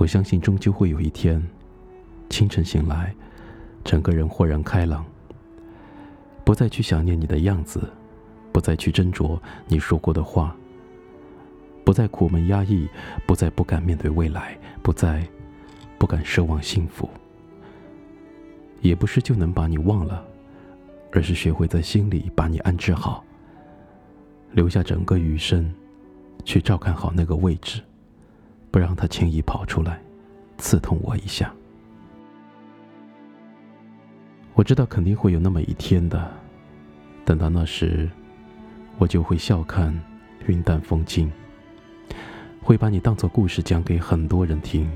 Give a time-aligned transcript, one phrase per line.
[0.00, 1.46] 我相信终究会有一天，
[2.30, 3.14] 清晨醒来，
[3.84, 5.04] 整个人豁然开朗，
[6.42, 7.86] 不再去想念你的样子，
[8.50, 10.56] 不再去斟酌你说过的话，
[11.84, 12.88] 不再苦闷压抑，
[13.26, 15.22] 不再不敢面对未来，不再
[15.98, 17.06] 不敢奢望幸福。
[18.80, 20.24] 也不是就能把你忘了，
[21.12, 23.22] 而是学会在心里把你安置好，
[24.52, 25.70] 留下整个余生，
[26.42, 27.82] 去照看好那个位置，
[28.70, 30.00] 不让他轻易跑出来，
[30.58, 31.52] 刺痛我一下。
[34.54, 36.30] 我知道肯定会有那么一天的，
[37.24, 38.08] 等到那时，
[38.98, 39.98] 我就会笑看
[40.46, 41.30] 云淡风轻，
[42.62, 44.90] 会把你当做故事讲给很多人听。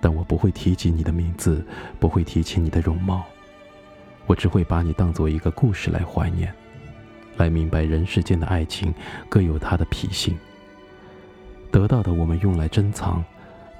[0.00, 1.64] 但我不会提及你的名字，
[1.98, 3.24] 不会提起你的容貌，
[4.26, 6.54] 我只会把你当做一个故事来怀念，
[7.36, 8.94] 来明白人世间的爱情
[9.28, 10.38] 各有它的脾性。
[11.70, 13.24] 得到的我们用来珍藏，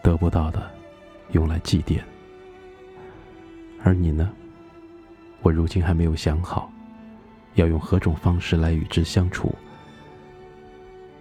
[0.02, 0.70] 得不到的
[1.32, 2.00] 用来祭奠。
[3.82, 4.30] 而你呢？
[5.40, 6.70] 我如今还没有想好，
[7.54, 9.54] 要用何种方式来与之相处。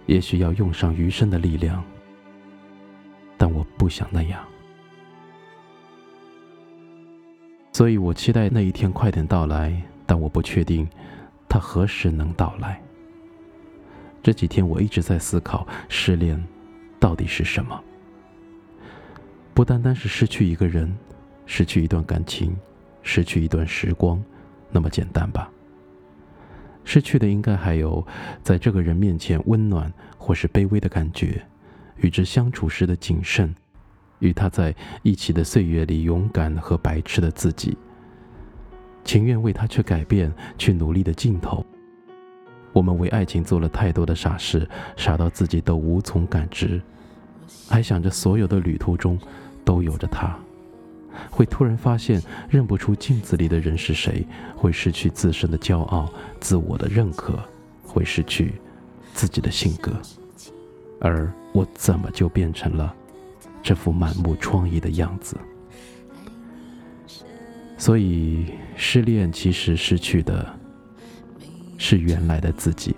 [0.06, 1.84] 也许要用上余生的力量，
[3.36, 4.44] 但我不想那样。
[7.72, 10.88] 所以我期待那一天快点到来，但我不确定，
[11.48, 12.82] 它何时能到来。
[14.20, 16.42] 这几天我一直在思考，失恋
[17.08, 17.82] 到底是什么？
[19.54, 20.94] 不单单是失去一个人，
[21.46, 22.54] 失去一段感情，
[23.00, 24.22] 失去一段时光，
[24.70, 25.50] 那么简单吧？
[26.84, 28.06] 失去的应该还有，
[28.42, 31.42] 在这个人面前温暖或是卑微的感觉，
[31.96, 33.54] 与之相处时的谨慎。
[34.18, 37.74] 与他在一起的岁月里，勇敢和白痴的自己，
[39.02, 41.64] 情愿为他去改变、去努力的尽头。
[42.74, 46.80] 我们为爱情做了太多的傻事，傻到自己都无从感知，
[47.68, 49.18] 还想着所有的旅途中
[49.64, 50.36] 都有着他。
[51.30, 57.38] 会突然发现认不出镜子里的人是谁，会失去自身的骄傲、自我的认可，
[57.82, 58.54] 会失去
[59.14, 59.92] 自己的性格。
[61.00, 62.94] 而我怎么就变成了？
[63.60, 65.36] 这副满目疮痍的样子，
[67.76, 70.46] 所以失恋其实失去的
[71.76, 72.94] 是原来的自己。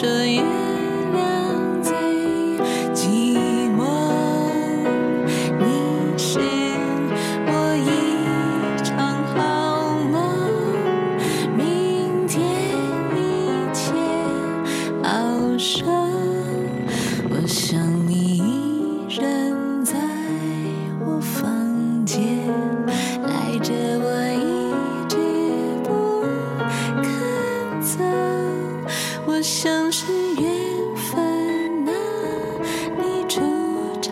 [0.00, 0.27] 星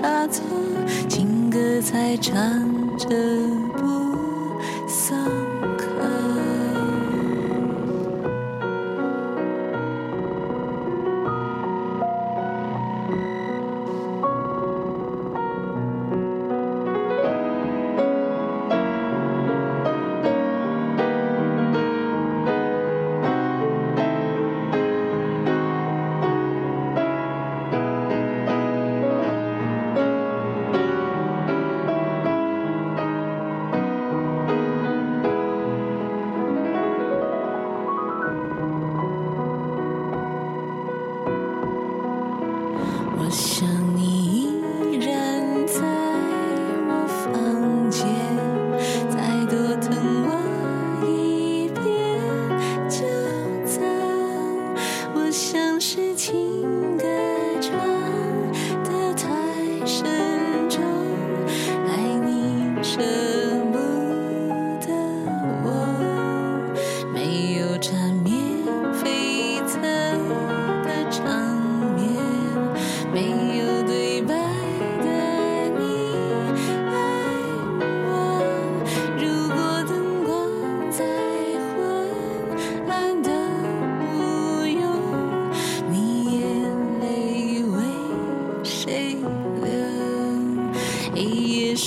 [0.07, 0.45] 差错，
[1.09, 2.33] 情歌才唱
[2.97, 3.09] 着
[3.77, 4.57] 不
[4.87, 5.46] 散。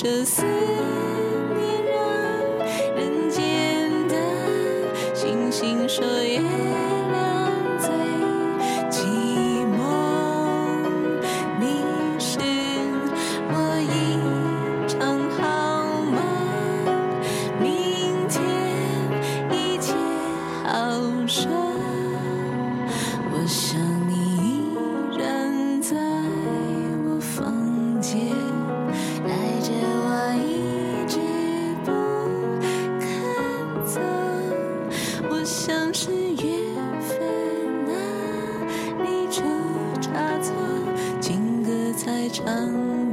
[0.01, 4.16] 这思念让人间的
[5.13, 6.69] 星星说。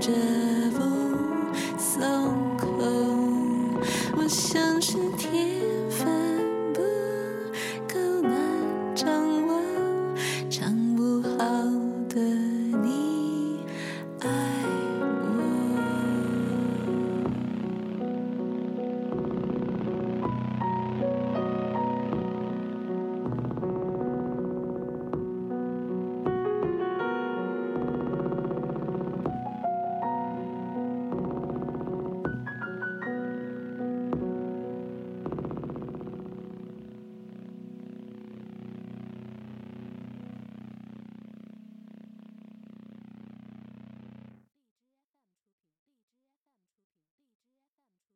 [0.00, 0.10] 这
[0.72, 0.80] 不
[1.78, 2.66] 松口
[4.16, 5.35] 我像是天